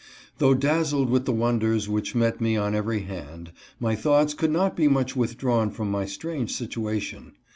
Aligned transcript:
Though 0.39 0.55
dazzled 0.55 1.11
with 1.11 1.25
the 1.25 1.31
wonders 1.31 1.87
which 1.87 2.15
met 2.15 2.41
me 2.41 2.57
on 2.57 2.73
every 2.73 3.01
hand, 3.01 3.51
my 3.79 3.95
thoughts 3.95 4.33
could 4.33 4.49
not 4.49 4.75
be 4.75 4.87
much 4.87 5.15
withdrawn 5.15 5.69
from 5.69 5.91
my 5.91 6.07
strange 6.07 6.51
situation. 6.55 7.33